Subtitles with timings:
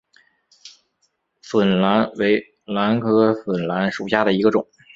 [1.43, 4.67] 笋兰为兰科笋兰属下的一个种。